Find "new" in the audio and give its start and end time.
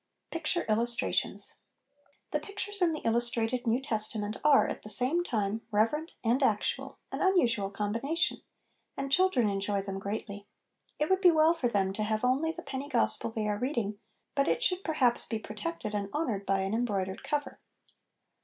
3.67-3.79